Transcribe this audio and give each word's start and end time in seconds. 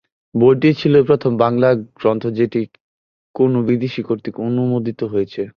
বইটি 0.35 0.69
ছিল 0.73 0.93
প্রথম 1.03 1.31
বাংলা 1.37 1.69
গ্রন্থ 1.99 2.23
যেটি 2.39 2.61
কোনো 3.35 3.57
বিদেশি 3.61 4.01
কর্তৃক 4.01 4.35
অনূদিত 4.39 5.01
হয়েছে। 5.03 5.41